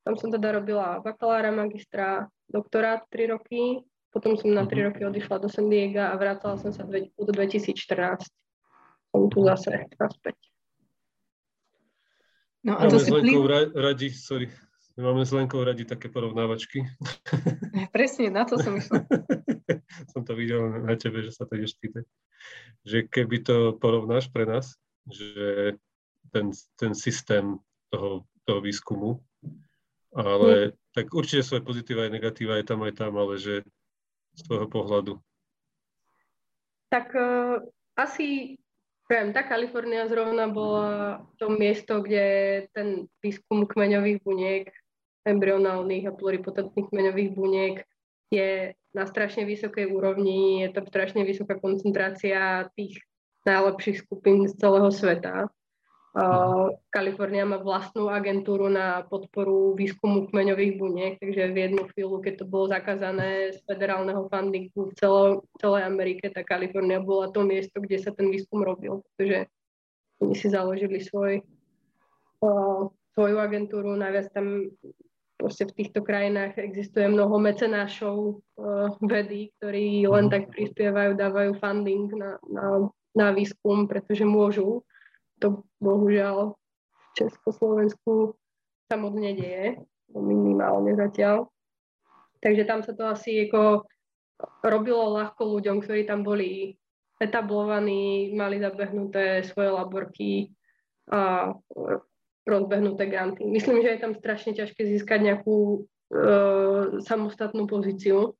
Tam 0.02 0.18
som 0.18 0.34
teda 0.34 0.58
robila 0.58 0.98
bakalára, 0.98 1.54
magistra, 1.54 2.26
doktorát 2.50 3.06
3 3.10 3.38
roky. 3.38 3.86
Potom 4.10 4.36
som 4.36 4.50
na 4.52 4.66
3 4.66 4.74
mhm. 4.74 4.84
roky 4.90 5.02
odišla 5.06 5.36
do 5.38 5.48
San 5.48 5.70
Diego 5.70 6.02
a 6.02 6.14
vracala 6.18 6.58
som 6.58 6.74
sa 6.74 6.84
do 6.84 7.32
2014. 7.32 7.78
Som 9.12 9.28
tu 9.30 9.38
zase 9.46 9.88
naspäť. 9.96 10.36
No 12.62 12.78
a 12.78 12.86
Máme 12.86 12.94
to 12.94 12.98
si 13.02 13.10
Lenkou 13.10 13.42
plý... 13.42 13.74
radi, 13.74 14.08
sorry, 14.14 14.46
máme 14.94 15.26
s 15.26 15.34
Lenkou 15.34 15.66
radi 15.66 15.82
také 15.82 16.06
porovnávačky. 16.06 16.86
Presne, 17.96 18.30
na 18.30 18.46
to 18.46 18.54
som 18.54 18.78
išla. 18.78 19.02
som 20.14 20.22
to 20.22 20.32
videl 20.38 20.70
na 20.86 20.94
tebe, 20.94 21.26
že 21.26 21.34
sa 21.34 21.42
to 21.42 21.58
ideš 21.58 21.74
pýtať. 21.82 22.06
Že 22.86 22.98
keby 23.10 23.36
to 23.42 23.56
porovnáš 23.82 24.30
pre 24.30 24.46
nás, 24.46 24.78
že 25.10 25.74
ten, 26.30 26.54
ten 26.78 26.94
systém 26.94 27.58
toho, 27.90 28.22
toho 28.46 28.62
výskumu, 28.62 29.18
ale 30.12 30.50
mm. 30.52 30.72
tak 30.92 31.06
určite 31.12 31.56
aj 31.56 31.64
pozitíva, 31.64 32.06
aj 32.06 32.12
negatíva, 32.12 32.60
aj 32.60 32.64
tam, 32.68 32.84
aj 32.84 32.94
tam, 32.94 33.12
ale 33.16 33.40
že 33.40 33.64
z 34.32 34.40
tvojho 34.48 34.68
pohľadu. 34.68 35.12
Tak 36.92 37.08
uh, 37.16 37.64
asi 37.96 38.56
Viem, 39.12 39.28
tá 39.36 39.44
Kalifornia 39.44 40.08
zrovna 40.08 40.48
bola 40.48 41.20
to 41.36 41.52
miesto, 41.52 42.00
kde 42.00 42.24
ten 42.72 43.04
výskum 43.20 43.68
kmeňových 43.68 44.24
buniek, 44.24 44.72
embryonálnych 45.28 46.08
a 46.08 46.16
pluripotentných 46.16 46.88
kmeňových 46.88 47.30
buniek 47.36 47.84
je 48.32 48.72
na 48.96 49.04
strašne 49.04 49.44
vysokej 49.44 49.92
úrovni, 49.92 50.64
je 50.64 50.72
tam 50.72 50.88
strašne 50.88 51.28
vysoká 51.28 51.60
koncentrácia 51.60 52.72
tých 52.72 53.04
najlepších 53.44 54.00
skupín 54.00 54.48
z 54.48 54.56
celého 54.56 54.88
sveta. 54.88 55.52
Kalifornia 56.92 57.48
má 57.48 57.56
vlastnú 57.56 58.12
agentúru 58.12 58.68
na 58.68 59.00
podporu 59.08 59.72
výskumu 59.72 60.28
kmeňových 60.28 60.72
buniek, 60.76 61.12
takže 61.16 61.48
v 61.48 61.56
jednu 61.56 61.88
chvíľu, 61.88 62.20
keď 62.20 62.44
to 62.44 62.44
bolo 62.44 62.68
zakázané 62.68 63.56
z 63.56 63.58
federálneho 63.64 64.28
fundingu 64.28 64.92
v 64.92 64.96
celo, 65.00 65.48
celej 65.56 65.88
Amerike, 65.88 66.28
tak 66.28 66.52
Kalifornia 66.52 67.00
bola 67.00 67.32
to 67.32 67.40
miesto, 67.40 67.80
kde 67.80 67.96
sa 67.96 68.12
ten 68.12 68.28
výskum 68.28 68.60
robil, 68.60 69.00
pretože 69.16 69.48
oni 70.20 70.36
si 70.36 70.52
založili 70.52 71.00
svoj, 71.00 71.40
uh, 72.44 72.92
svoju 73.16 73.36
agentúru, 73.40 73.96
najviac 73.96 74.36
tam 74.36 74.68
proste 75.40 75.64
v 75.64 75.76
týchto 75.80 76.04
krajinách 76.04 76.60
existuje 76.60 77.08
mnoho 77.08 77.40
mecenášov 77.40 78.36
uh, 78.60 78.92
vedy, 79.00 79.48
ktorí 79.56 80.04
len 80.04 80.28
mhm. 80.28 80.32
tak 80.32 80.52
prispievajú, 80.52 81.16
dávajú 81.16 81.56
funding 81.56 82.12
na, 82.12 82.36
na, 82.52 82.64
na 83.16 83.32
výskum, 83.32 83.88
pretože 83.88 84.28
môžu 84.28 84.84
to 85.42 85.66
bohužiaľ 85.82 86.54
v 86.54 87.06
Československu 87.18 88.38
sa 88.86 88.94
moc 88.94 89.18
nedieje, 89.18 89.82
minimálne 90.14 90.94
zatiaľ. 90.94 91.50
Takže 92.38 92.62
tam 92.64 92.80
sa 92.86 92.94
to 92.94 93.10
asi 93.10 93.50
ako 93.50 93.86
robilo 94.62 95.18
ľahko 95.18 95.42
ľuďom, 95.58 95.82
ktorí 95.82 96.06
tam 96.06 96.22
boli 96.22 96.78
etablovaní, 97.22 98.34
mali 98.34 98.58
zabehnuté 98.58 99.46
svoje 99.46 99.70
laborky 99.70 100.30
a 101.06 101.54
rozbehnuté 102.42 103.06
granty. 103.06 103.46
Myslím, 103.46 103.82
že 103.86 103.94
je 103.94 104.02
tam 104.02 104.18
strašne 104.18 104.58
ťažké 104.58 104.82
získať 104.82 105.22
nejakú 105.22 105.58
e, 105.78 105.78
samostatnú 107.06 107.70
pozíciu. 107.70 108.34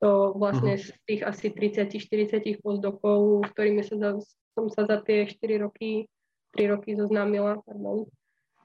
To 0.00 0.32
vlastne 0.32 0.76
mhm. 0.76 0.80
z 0.80 0.86
tých 1.04 1.22
asi 1.24 1.46
30-40 1.52 2.64
postdokov, 2.64 3.44
s 3.44 3.50
ktorými 3.52 3.82
sa 3.84 4.16
som 4.56 4.66
sa 4.72 4.82
za 4.88 4.98
tie 5.04 5.28
4 5.28 5.64
roky, 5.64 6.08
3 6.56 6.72
roky 6.72 6.96
zoznámila, 6.98 7.62
pardon, 7.62 8.08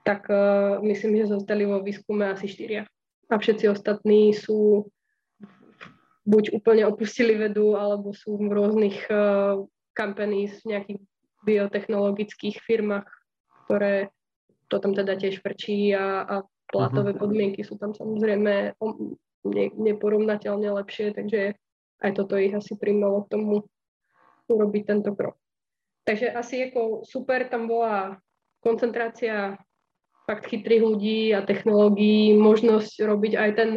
tak 0.01 0.25
uh, 0.29 0.81
myslím, 0.81 1.21
že 1.21 1.33
zostali 1.33 1.65
vo 1.65 1.81
výskume 1.81 2.25
asi 2.29 2.49
4. 2.49 2.85
A 3.29 3.33
všetci 3.37 3.65
ostatní 3.69 4.33
sú 4.33 4.89
buď 6.25 6.57
úplne 6.57 6.89
opustili 6.89 7.37
vedu, 7.37 7.77
alebo 7.77 8.13
sú 8.13 8.37
v 8.37 8.49
rôznych 8.49 8.97
uh, 9.09 9.61
companies, 9.93 10.61
v 10.65 10.77
nejakých 10.77 10.99
biotechnologických 11.45 12.57
firmách, 12.65 13.05
ktoré 13.65 14.09
to 14.69 14.81
tam 14.81 14.97
teda 14.97 15.13
tiež 15.13 15.45
frčí 15.45 15.93
a, 15.93 16.25
a 16.25 16.35
platové 16.65 17.13
uh-huh. 17.13 17.21
podmienky 17.21 17.61
sú 17.61 17.77
tam 17.77 17.93
samozrejme 17.93 18.73
ne, 19.45 19.71
neporovnateľne 19.71 20.69
lepšie, 20.81 21.13
takže 21.13 21.55
aj 22.01 22.11
toto 22.17 22.35
ich 22.35 22.51
asi 22.51 22.75
primalo 22.75 23.23
k 23.25 23.37
tomu 23.37 23.53
urobiť 24.49 24.83
tento 24.85 25.13
krok. 25.15 25.37
Takže 26.05 26.29
asi 26.29 26.69
ako 26.69 27.01
super 27.01 27.49
tam 27.49 27.65
bola 27.65 28.21
koncentrácia 28.61 29.57
fakt 30.25 30.49
chytrých 30.49 30.83
ľudí 30.85 31.21
a 31.33 31.45
technológií, 31.45 32.33
možnosť 32.37 32.93
robiť 33.05 33.33
aj 33.37 33.51
ten 33.57 33.69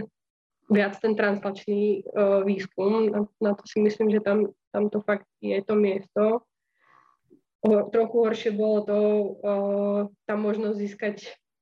viac 0.68 1.00
ten 1.00 1.16
translačný 1.16 2.04
uh, 2.04 2.44
výskum. 2.44 3.08
Na, 3.08 3.20
na 3.40 3.52
to 3.56 3.64
si 3.64 3.80
myslím, 3.80 4.12
že 4.12 4.20
tam, 4.20 4.52
tam 4.72 4.92
to 4.92 5.00
fakt 5.00 5.24
je 5.40 5.56
to 5.64 5.74
miesto. 5.74 6.44
O, 7.58 7.90
trochu 7.90 8.16
horšie 8.22 8.50
bolo 8.54 8.78
to, 8.84 8.98
uh, 9.42 10.00
tá 10.28 10.38
možnosť 10.38 10.76
získať, 10.78 11.16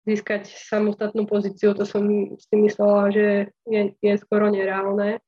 získať 0.06 0.46
samostatnú 0.46 1.26
pozíciu, 1.26 1.74
to 1.74 1.82
som 1.82 2.06
si 2.38 2.54
myslela, 2.54 3.10
že 3.10 3.26
je, 3.66 3.82
je 3.98 4.14
skoro 4.22 4.48
nereálne. 4.48 5.18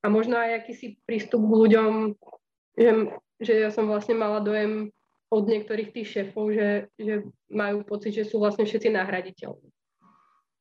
A 0.00 0.06
možno 0.06 0.38
aj 0.38 0.62
akýsi 0.62 1.02
prístup 1.02 1.42
k 1.42 1.58
ľuďom, 1.58 2.14
že 2.78 2.90
že 3.38 3.54
ja 3.54 3.70
som 3.70 3.86
vlastne 3.86 4.18
mala 4.18 4.42
dojem 4.42 4.90
od 5.28 5.44
niektorých 5.46 5.94
tých 5.94 6.08
šéfov, 6.08 6.50
že, 6.50 6.90
že 6.98 7.22
majú 7.52 7.86
pocit, 7.86 8.16
že 8.16 8.26
sú 8.26 8.42
vlastne 8.42 8.66
všetci 8.66 8.88
nahraditeľní. 8.90 9.68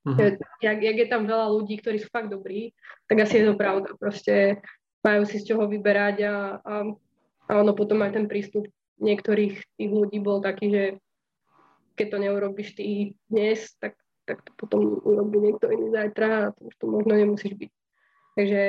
Uh-huh. 0.08 0.38
Jak, 0.62 0.80
jak 0.80 0.98
je 0.98 1.08
tam 1.10 1.28
veľa 1.28 1.48
ľudí, 1.52 1.82
ktorí 1.82 2.00
sú 2.00 2.08
fakt 2.14 2.32
dobrí, 2.32 2.72
tak 3.10 3.26
asi 3.26 3.42
je 3.42 3.52
to 3.52 3.56
pravda. 3.60 3.96
Proste 3.98 4.62
majú 5.04 5.26
si 5.26 5.42
z 5.42 5.52
čoho 5.52 5.68
vyberať 5.68 6.16
a, 6.28 6.36
a, 6.62 6.74
a 7.48 7.52
ono 7.60 7.74
potom 7.74 8.04
aj 8.04 8.14
ten 8.14 8.26
prístup 8.30 8.68
niektorých 9.02 9.56
tých 9.58 9.92
ľudí 9.92 10.22
bol 10.22 10.44
taký, 10.44 10.68
že 10.70 10.84
keď 11.98 12.08
to 12.14 12.18
neurobiš 12.22 12.78
ty 12.78 13.18
dnes, 13.26 13.74
tak, 13.82 13.98
tak 14.30 14.46
to 14.46 14.54
potom 14.54 15.02
urobí 15.02 15.42
niekto 15.42 15.74
iný 15.74 15.90
zajtra 15.90 16.28
a 16.30 16.52
to 16.54 16.70
už 16.70 16.76
to 16.78 16.86
možno 16.86 17.14
nemusíš 17.18 17.58
byť. 17.58 17.72
Takže 18.38 18.62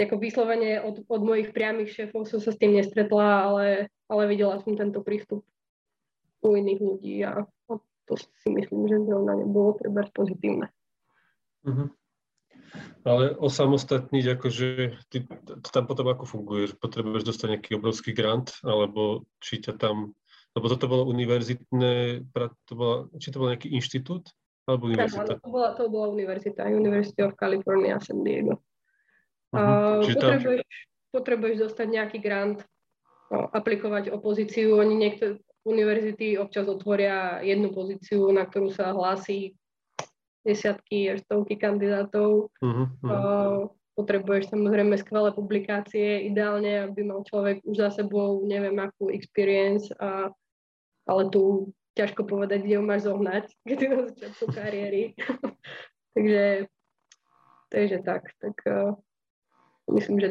ako 0.00 0.16
vyslovene 0.16 0.80
od, 0.80 1.04
od 1.04 1.22
mojich 1.26 1.52
priamých 1.52 1.92
šéfov 1.92 2.24
som 2.24 2.40
sa 2.40 2.54
s 2.54 2.60
tým 2.62 2.72
nestretla, 2.72 3.52
ale, 3.52 3.66
ale 4.08 4.22
videla 4.30 4.56
som 4.62 4.72
tento 4.72 5.04
prístup 5.04 5.44
u 6.40 6.48
iných 6.56 6.80
ľudí 6.80 7.20
a, 7.20 7.44
to 8.08 8.12
si 8.16 8.48
myslím, 8.48 8.88
že 8.88 9.06
zrovna 9.06 9.36
nebolo 9.36 9.76
treba 9.76 10.02
pozitívne. 10.10 10.72
Uh-huh. 11.62 11.92
Ale 13.04 13.38
osamostatniť, 13.38 14.24
akože 14.38 14.66
ty 15.10 15.26
tam 15.70 15.84
potom 15.86 16.06
ako 16.10 16.24
funguješ? 16.26 16.74
Potrebuješ 16.80 17.28
dostať 17.28 17.46
nejaký 17.56 17.70
obrovský 17.76 18.10
grant, 18.16 18.56
alebo 18.66 19.28
či 19.38 19.62
ťa 19.62 19.78
tam, 19.78 20.16
lebo 20.56 20.66
toto 20.66 20.86
bolo 20.90 21.06
univerzitné, 21.06 22.26
to 22.66 22.72
bola, 22.74 22.96
či 23.22 23.30
to 23.30 23.38
bol 23.38 23.48
nejaký 23.50 23.70
inštitút? 23.70 24.34
Alebo 24.66 24.90
univerzita? 24.90 25.38
to 25.38 25.48
bola, 25.50 25.68
to 25.78 25.84
bola 25.86 26.06
univerzita, 26.14 26.66
University 26.70 27.22
of 27.22 27.34
California, 27.38 27.98
San 28.02 28.22
Diego. 28.26 28.58
Uh-huh. 29.50 29.98
Uh, 30.00 30.06
potrebuješ, 30.06 30.62
tam... 30.62 31.10
potrebuješ 31.10 31.56
dostať 31.70 31.86
nejaký 31.90 32.18
grant, 32.22 32.58
no, 33.30 33.50
aplikovať 33.50 34.14
o 34.14 34.18
pozíciu. 34.22 34.78
Oni 34.78 34.94
niektoré 34.94 35.42
univerzity 35.66 36.38
občas 36.38 36.70
otvoria 36.70 37.42
jednu 37.42 37.74
pozíciu, 37.74 38.30
na 38.30 38.46
ktorú 38.46 38.70
sa 38.70 38.94
hlási 38.94 39.58
desiatky 40.46 41.14
až 41.14 41.26
stovky 41.26 41.58
kandidátov. 41.58 42.50
Uh-huh, 42.62 42.86
uh-huh. 43.02 43.10
Uh, 43.10 43.60
potrebuješ 43.98 44.48
samozrejme 44.48 44.96
skvelé 44.96 45.28
publikácie, 45.34 46.24
ideálne, 46.24 46.88
aby 46.88 47.04
mal 47.04 47.20
človek 47.26 47.60
už 47.68 47.76
za 47.76 47.90
sebou 48.02 48.40
neviem 48.48 48.76
akú 48.80 49.12
experience, 49.12 49.92
a, 50.00 50.32
ale 51.06 51.22
tu 51.32 51.72
ťažko 51.96 52.24
povedať, 52.24 52.64
kde 52.64 52.80
ho 52.80 52.84
máš 52.84 53.06
zohnať, 53.06 53.44
keď 53.68 53.78
na 53.88 53.98
začiatku 54.08 54.44
kariéry. 54.52 55.02
takže, 56.14 56.44
takže 57.70 57.96
tak, 58.04 58.22
tak 58.40 58.56
uh, 58.66 58.96
myslím, 59.92 60.16
že, 60.20 60.30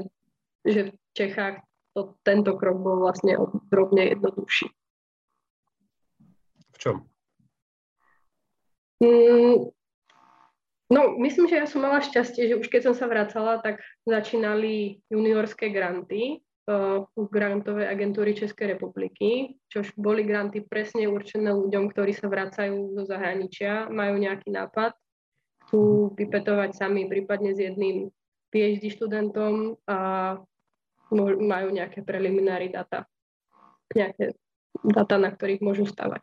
že 0.65 0.81
v 0.89 0.93
Čechách 1.13 1.61
to, 1.93 2.15
tento 2.23 2.53
krok 2.55 2.77
bol 2.79 3.01
vlastne 3.01 3.35
drobne 3.69 4.13
jednoduchší. 4.13 4.67
V 6.69 6.77
čom? 6.79 6.95
Mm, 9.03 9.71
No, 10.89 11.13
myslím, 11.21 11.45
že 11.45 11.61
ja 11.61 11.69
som 11.69 11.85
mala 11.85 12.01
šťastie, 12.01 12.49
že 12.49 12.57
už 12.57 12.65
keď 12.65 12.89
som 12.89 12.95
sa 12.97 13.05
vracala, 13.05 13.61
tak 13.61 13.77
začínali 14.09 15.05
juniorské 15.13 15.69
granty 15.69 16.41
uh, 16.69 17.03
grantovej 17.17 17.89
agentúry 17.89 18.37
Českej 18.37 18.77
republiky, 18.77 19.57
čož 19.73 19.91
boli 19.97 20.21
granty 20.21 20.61
presne 20.61 21.09
určené 21.09 21.49
ľuďom, 21.49 21.89
ktorí 21.89 22.13
sa 22.13 22.29
vracajú 22.29 22.93
zo 22.93 23.03
zahraničia, 23.09 23.89
majú 23.89 24.21
nejaký 24.21 24.53
nápad, 24.53 24.93
chcú 25.65 26.13
vypetovať 26.13 26.77
sami, 26.77 27.09
prípadne 27.09 27.57
s 27.57 27.59
jedným 27.59 28.13
PhD 28.53 28.93
študentom 28.93 29.81
a 29.89 29.97
majú 31.41 31.67
nejaké 31.73 32.05
preliminary 32.05 32.69
data, 32.69 33.09
nejaké 33.97 34.37
data, 34.85 35.17
na 35.17 35.33
ktorých 35.33 35.65
môžu 35.65 35.89
stavať 35.89 36.21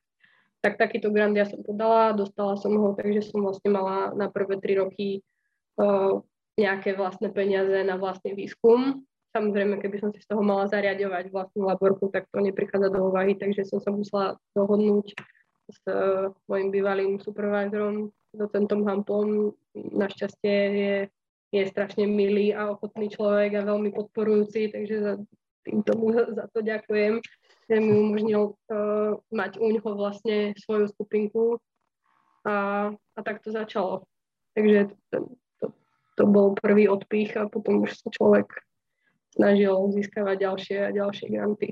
tak 0.67 0.83
takýto 0.83 1.15
grant 1.15 1.38
ja 1.38 1.47
som 1.47 1.62
podala, 1.62 2.11
dostala 2.11 2.59
som 2.59 2.75
ho, 2.75 2.91
takže 2.99 3.31
som 3.31 3.38
vlastne 3.38 3.71
mala 3.71 4.11
na 4.19 4.26
prvé 4.26 4.59
tri 4.59 4.75
roky 4.75 5.23
nejaké 6.57 6.97
vlastné 6.97 7.31
peniaze 7.31 7.85
na 7.85 8.00
vlastný 8.00 8.33
výskum. 8.33 9.07
Samozrejme, 9.37 9.76
keby 9.85 9.97
som 10.00 10.09
si 10.16 10.25
z 10.25 10.33
toho 10.33 10.40
mala 10.40 10.64
zariadovať 10.64 11.28
vlastnú 11.28 11.69
laborku, 11.69 12.09
tak 12.09 12.25
to 12.33 12.40
neprichádza 12.40 12.88
do 12.88 13.12
úvahy, 13.12 13.37
takže 13.37 13.69
som 13.69 13.85
sa 13.85 13.93
musela 13.93 14.40
dohodnúť 14.57 15.12
s 15.69 15.81
uh, 15.93 16.33
mojim 16.49 16.73
bývalým 16.73 17.21
supervisorom, 17.21 18.09
docentom 18.33 18.88
Hampom. 18.88 19.52
Našťastie 19.76 20.57
je, 20.73 20.97
je 21.52 21.62
strašne 21.69 22.09
milý 22.09 22.57
a 22.57 22.73
ochotný 22.73 23.12
človek 23.12 23.61
a 23.61 23.69
veľmi 23.69 23.93
podporujúci, 23.93 24.73
takže 24.73 24.97
za, 25.05 25.12
tým 25.69 25.85
tomu 25.85 26.16
za 26.16 26.49
to 26.49 26.64
ďakujem 26.64 27.21
že 27.66 27.83
mi 27.83 27.93
umožnil 27.99 28.55
uh, 28.71 29.19
mať 29.35 29.59
u 29.59 29.66
ňoho 29.75 29.90
vlastne 29.99 30.55
svoju 30.55 30.87
skupinku 30.87 31.59
a, 32.47 32.90
a 32.95 33.21
tak 33.26 33.43
to 33.43 33.50
začalo. 33.50 34.07
Takže 34.55 34.95
to, 35.11 35.35
to, 35.59 35.66
to 36.14 36.25
bol 36.31 36.55
prvý 36.55 36.87
odpích 36.87 37.35
a 37.35 37.50
potom 37.50 37.83
už 37.83 37.99
sa 37.99 38.09
človek 38.14 38.47
snažil 39.37 39.76
získavať 39.93 40.37
ďalšie 40.40 40.78
a 40.80 40.91
ďalšie 40.91 41.26
granty. 41.28 41.69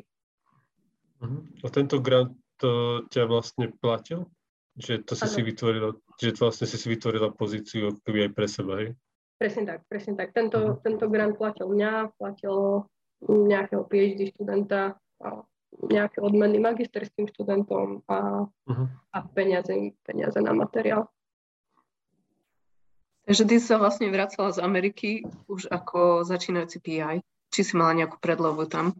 Uh-huh. 1.24 1.40
A 1.64 1.66
tento 1.72 1.96
grant 1.98 2.36
to 2.60 3.02
ťa 3.08 3.24
vlastne 3.24 3.72
platil? 3.80 4.28
Že 4.76 5.06
to 5.06 5.12
si 5.14 5.26
ano. 5.26 5.34
si 5.34 5.40
vytvorila, 5.40 5.90
že 6.18 6.28
vlastne 6.36 6.66
si 6.68 6.76
si 6.76 6.86
vytvorila 6.90 7.32
pozíciu 7.32 7.94
aj 7.94 8.30
pre 8.34 8.46
seba, 8.50 8.72
hej? 8.84 8.90
Presne 9.38 9.62
tak, 9.66 9.80
presne 9.88 10.14
tak. 10.14 10.36
Tento, 10.36 10.58
uh-huh. 10.60 10.80
tento 10.84 11.08
grant 11.08 11.34
platil 11.40 11.66
mňa, 11.72 12.14
platil 12.20 12.86
nejakého 13.24 13.82
PhD 13.88 14.34
študenta 14.36 15.00
a 15.24 15.28
nejaké 15.74 16.22
odmeny 16.22 16.62
magisterským 16.62 17.26
študentom 17.32 18.04
a, 18.06 18.46
uh-huh. 18.46 18.86
a 19.10 19.18
peniaze, 19.34 19.72
peniaze 20.06 20.38
na 20.38 20.54
materiál. 20.54 21.10
Takže 23.24 23.42
ty 23.48 23.56
sa 23.56 23.80
vlastne 23.80 24.12
vracala 24.12 24.52
z 24.52 24.60
Ameriky 24.60 25.10
už 25.48 25.72
ako 25.72 26.28
začínajúci 26.28 26.78
PI. 26.84 27.24
Či 27.54 27.62
si 27.62 27.72
mala 27.78 27.94
nejakú 27.94 28.18
predlohu 28.18 28.66
tam? 28.66 28.98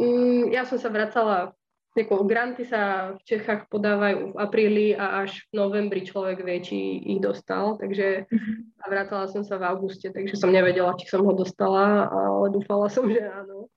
Mm, 0.00 0.48
ja 0.48 0.64
som 0.64 0.80
sa 0.80 0.88
vracala, 0.88 1.52
ako 1.92 2.24
granty 2.24 2.64
sa 2.64 3.12
v 3.18 3.20
Čechách 3.28 3.68
podávajú 3.68 4.32
v 4.32 4.36
apríli 4.40 4.86
a 4.96 5.20
až 5.20 5.44
v 5.52 5.60
novembri 5.60 6.00
človek 6.08 6.40
vie, 6.40 6.58
či 6.64 6.78
ich 7.04 7.20
dostal, 7.20 7.76
takže 7.76 8.24
uh-huh. 8.24 8.56
vracala 8.88 9.28
som 9.28 9.44
sa 9.44 9.60
v 9.60 9.68
auguste, 9.68 10.08
takže 10.08 10.40
som 10.40 10.48
nevedela, 10.48 10.96
či 10.96 11.04
som 11.04 11.20
ho 11.20 11.36
dostala, 11.36 12.08
ale 12.08 12.48
dúfala 12.48 12.88
som, 12.88 13.04
že 13.10 13.20
áno. 13.20 13.68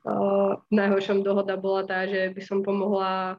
Uh, 0.00 0.56
najhoršom 0.72 1.20
dohoda 1.20 1.60
bola 1.60 1.84
tá, 1.84 2.08
že 2.08 2.32
by 2.32 2.40
som 2.40 2.64
pomohla 2.64 3.36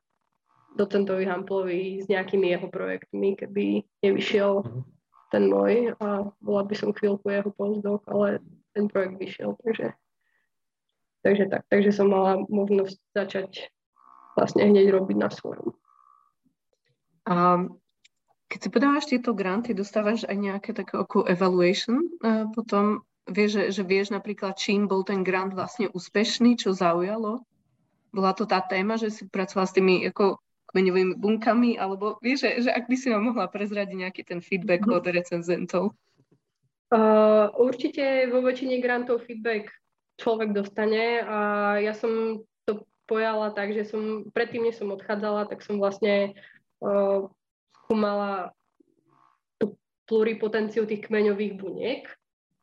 docentovi 0.78 1.26
Hamplovi 1.26 2.02
s 2.02 2.06
nejakými 2.06 2.54
jeho 2.54 2.70
projektmi, 2.70 3.38
keby 3.38 3.86
nevyšiel 4.02 4.66
uh-huh. 4.66 4.82
ten 5.30 5.46
môj 5.46 5.94
a 6.02 6.30
bola 6.42 6.62
by 6.66 6.74
som 6.74 6.90
chvíľku 6.96 7.28
jeho 7.30 7.50
postdoc, 7.54 8.02
ale 8.10 8.42
ten 8.72 8.88
projekt 8.88 9.20
vyšiel, 9.20 9.56
takže, 9.64 9.94
takže 11.24 11.46
tak. 11.52 11.64
Takže 11.68 11.92
som 11.92 12.08
mala 12.12 12.44
možnosť 12.48 12.98
začať 13.16 13.52
vlastne 14.36 14.64
hneď 14.68 14.96
robiť 14.96 15.18
na 15.20 15.30
svojom. 15.30 15.76
A 17.28 17.68
keď 18.52 18.60
si 18.60 18.70
podávaš 18.72 19.06
tieto 19.08 19.32
granty, 19.32 19.72
dostávaš 19.72 20.28
aj 20.28 20.36
nejaké 20.36 20.72
také 20.76 21.00
ako 21.00 21.24
evaluation 21.28 22.04
uh, 22.20 22.50
potom 22.52 23.04
vieš, 23.30 23.52
že, 23.58 23.64
že 23.80 23.84
vieš 23.88 24.08
napríklad, 24.12 24.58
čím 24.58 24.90
bol 24.90 25.06
ten 25.06 25.24
grant 25.24 25.54
vlastne 25.54 25.88
úspešný, 25.94 26.58
čo 26.58 26.76
zaujalo? 26.76 27.46
Bola 28.12 28.36
to 28.36 28.44
tá 28.44 28.60
téma, 28.60 29.00
že 29.00 29.14
si 29.14 29.24
pracovala 29.30 29.68
s 29.70 29.76
tými 29.76 30.04
ako 30.10 30.42
kmeňovými 30.72 31.20
bunkami, 31.20 31.76
alebo 31.80 32.20
vieš, 32.24 32.48
že, 32.48 32.68
že 32.68 32.70
ak 32.72 32.88
by 32.88 32.96
si 32.96 33.08
nám 33.12 33.32
mohla 33.32 33.48
prezradiť 33.48 33.96
nejaký 33.96 34.22
ten 34.24 34.40
feedback 34.40 34.88
mm. 34.88 34.92
od 34.92 35.04
recenzentov? 35.08 35.84
Uh, 36.92 37.48
určite 37.56 38.28
vo 38.28 38.44
väčšine 38.44 38.84
grantov 38.84 39.24
feedback 39.24 39.72
človek 40.20 40.52
dostane 40.52 41.24
a 41.24 41.38
ja 41.80 41.96
som 41.96 42.44
to 42.68 42.84
pojala 43.08 43.56
tak, 43.56 43.72
že 43.72 43.88
som 43.88 44.28
predtým, 44.36 44.68
než 44.68 44.76
som 44.76 44.92
odchádzala, 44.92 45.48
tak 45.48 45.64
som 45.64 45.80
vlastne 45.80 46.36
uh, 46.84 47.32
skúmala 47.80 48.52
tú 49.56 49.80
pluripotenciu 50.12 50.84
tých 50.84 51.08
kmeňových 51.08 51.54
buniek 51.56 52.04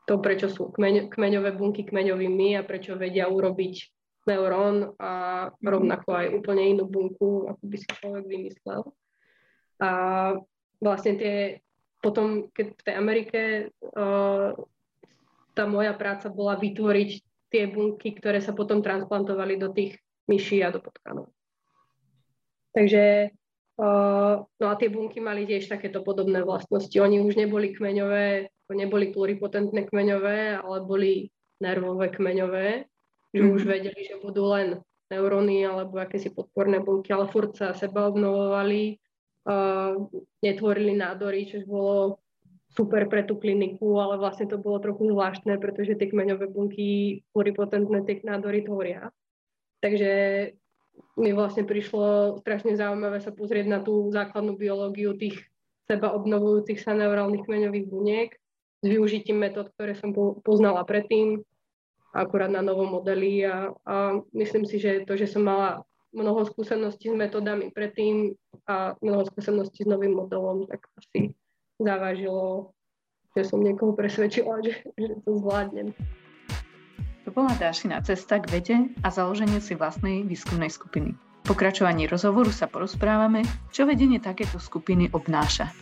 to, 0.09 0.17
prečo 0.25 0.49
sú 0.49 0.73
kmeň, 0.73 1.13
kmeňové 1.13 1.53
bunky 1.53 1.85
kmeňovými 1.85 2.57
a 2.57 2.65
prečo 2.65 2.97
vedia 2.97 3.29
urobiť 3.29 3.75
neurón 4.25 4.97
a 4.97 5.13
rovnako 5.61 6.09
aj 6.17 6.27
úplne 6.33 6.65
inú 6.73 6.89
bunku, 6.89 7.45
ako 7.53 7.63
by 7.69 7.77
si 7.77 7.89
človek 7.93 8.25
vymyslel. 8.25 8.89
A 9.85 9.91
vlastne 10.81 11.13
tie, 11.21 11.37
potom, 11.99 12.51
keď 12.55 12.67
v 12.75 12.83
tej 12.85 12.95
Amerike 12.95 13.41
uh, 13.97 14.55
tá 15.53 15.65
moja 15.67 15.93
práca 15.99 16.31
bola 16.31 16.55
vytvoriť 16.55 17.11
tie 17.51 17.65
bunky, 17.67 18.15
ktoré 18.15 18.39
sa 18.39 18.55
potom 18.55 18.85
transplantovali 18.85 19.59
do 19.59 19.73
tých 19.75 19.99
myší 20.31 20.63
a 20.63 20.71
do 20.71 20.79
potkanov. 20.79 21.33
Takže 22.77 23.35
uh, 23.81 24.35
no 24.45 24.67
a 24.69 24.75
tie 24.79 24.93
bunky 24.93 25.19
mali 25.19 25.49
tiež 25.49 25.67
takéto 25.67 26.05
podobné 26.05 26.45
vlastnosti. 26.45 26.95
Oni 27.01 27.19
už 27.25 27.35
neboli 27.35 27.75
kmeňové 27.75 28.53
neboli 28.75 29.13
pluripotentné 29.13 29.89
kmeňové, 29.89 30.61
ale 30.61 30.77
boli 30.85 31.33
nervové 31.61 32.13
kmeňové, 32.13 32.85
že 33.33 33.43
už 33.43 33.65
mhm. 33.65 33.71
vedeli, 33.71 34.01
že 34.05 34.21
budú 34.21 34.45
len 34.53 34.81
neuróny 35.09 35.65
alebo 35.65 35.97
akési 35.97 36.29
podporné 36.29 36.85
bunky, 36.85 37.13
ale 37.17 37.33
furt 37.33 37.57
sa 37.57 37.73
seba 37.73 38.13
obnovovali, 38.13 39.01
netvorili 40.45 40.93
nádory, 40.95 41.49
čo 41.49 41.65
bolo 41.65 42.21
super 42.69 43.09
pre 43.09 43.25
tú 43.25 43.41
kliniku, 43.41 43.97
ale 43.99 44.21
vlastne 44.21 44.47
to 44.47 44.61
bolo 44.61 44.79
trochu 44.79 45.09
zvláštne, 45.09 45.57
pretože 45.57 45.97
tie 45.97 46.13
kmeňové 46.13 46.53
bunky 46.53 47.23
pluripotentné 47.33 48.05
tie 48.05 48.21
nádory 48.23 48.63
tvoria. 48.63 49.09
Takže 49.81 50.13
mi 51.19 51.31
vlastne 51.33 51.65
prišlo 51.65 52.39
strašne 52.43 52.75
zaujímavé 52.75 53.23
sa 53.23 53.33
pozrieť 53.33 53.67
na 53.67 53.79
tú 53.81 54.11
základnú 54.11 54.59
biológiu 54.59 55.15
tých 55.15 55.49
seba 55.89 56.13
obnovujúcich 56.13 56.79
sa 56.79 56.93
neurálnych 56.93 57.49
kmeňových 57.49 57.87
buniek 57.89 58.31
s 58.83 58.87
využitím 58.87 59.43
metód, 59.43 59.73
ktoré 59.75 59.97
som 59.97 60.13
poznala 60.45 60.85
predtým, 60.85 61.43
akurát 62.15 62.53
na 62.53 62.63
novom 62.63 63.01
modeli 63.01 63.43
a, 63.43 63.73
a 63.89 64.21
myslím 64.37 64.69
si, 64.69 64.79
že 64.79 65.03
to, 65.09 65.19
že 65.19 65.27
som 65.27 65.49
mala 65.49 65.83
mnoho 66.13 66.45
skúseností 66.47 67.11
s 67.11 67.17
metodami 67.17 67.73
predtým 67.73 68.37
a 68.69 68.95
mnoho 69.01 69.25
skúseností 69.33 69.83
s 69.83 69.89
novým 69.89 70.15
modelom, 70.15 70.69
tak 70.69 70.85
asi 71.01 71.33
zavážilo, 71.81 72.77
že 73.33 73.49
som 73.49 73.65
niekoho 73.65 73.97
presvedčila, 73.97 74.61
že, 74.67 74.85
že 74.95 75.17
to 75.25 75.41
zvládnem. 75.41 75.97
To 77.25 77.33
bola 77.33 77.53
Dášina 77.61 78.01
cesta 78.01 78.41
k 78.41 78.49
vede 78.49 78.77
a 79.05 79.09
založenie 79.13 79.61
si 79.61 79.77
vlastnej 79.77 80.25
výskumnej 80.25 80.73
skupiny. 80.73 81.13
V 81.45 81.57
pokračovaní 81.57 82.09
rozhovoru 82.09 82.49
sa 82.53 82.69
porozprávame, 82.69 83.45
čo 83.73 83.85
vedenie 83.89 84.21
takéto 84.21 84.61
skupiny 84.61 85.13
obnáša. 85.13 85.73